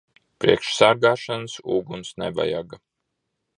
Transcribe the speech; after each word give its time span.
Priekš 0.45 0.71
sargāšanas 0.77 1.59
uguns 1.75 2.11
nevajaga. 2.25 2.83